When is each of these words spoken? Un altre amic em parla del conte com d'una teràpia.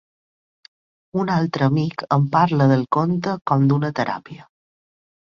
Un 1.25 1.29
altre 1.33 1.69
amic 1.73 2.05
em 2.19 2.27
parla 2.39 2.69
del 2.75 2.85
conte 3.01 3.39
com 3.53 3.71
d'una 3.71 3.97
teràpia. 4.03 4.53